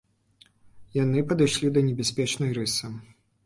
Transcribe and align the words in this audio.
Яны 1.03 1.19
падышлі 1.33 1.67
да 1.77 1.87
небяспечнай 1.91 2.51
рысы. 2.63 2.95